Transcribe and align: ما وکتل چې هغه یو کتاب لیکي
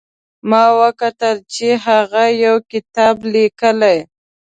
ما 0.49 0.63
وکتل 0.81 1.35
چې 1.53 1.67
هغه 1.85 2.23
یو 2.45 2.55
کتاب 2.71 3.15
لیکي 3.33 3.97